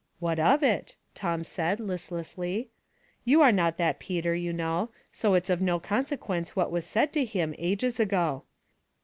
"What 0.29 0.39
of 0.39 0.63
it?"' 0.63 0.95
Tom 1.21 1.41
asked, 1.41 1.79
listlessly. 1.79 2.69
*' 2.95 3.23
You 3.23 3.43
are 3.43 3.51
not 3.51 3.77
that 3.77 3.99
Peter, 3.99 4.33
you 4.33 4.51
know, 4.51 4.89
so 5.11 5.35
it's 5.35 5.51
of 5.51 5.61
no 5.61 5.79
con 5.79 6.07
sequence 6.07 6.55
what 6.55 6.71
was 6.71 6.87
said 6.87 7.13
to 7.13 7.23
him, 7.23 7.53
ages 7.59 7.99
ago." 7.99 8.41